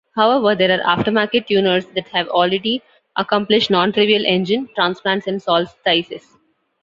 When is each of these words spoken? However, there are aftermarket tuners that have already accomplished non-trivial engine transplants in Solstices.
However, 0.15 0.55
there 0.55 0.71
are 0.83 0.97
aftermarket 0.97 1.45
tuners 1.45 1.85
that 1.93 2.07
have 2.07 2.27
already 2.29 2.81
accomplished 3.17 3.69
non-trivial 3.69 4.25
engine 4.25 4.67
transplants 4.75 5.27
in 5.27 5.39
Solstices. 5.39 6.37